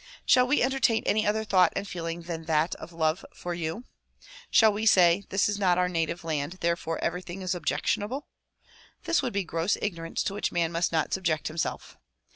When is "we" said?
0.47-0.63, 4.73-4.87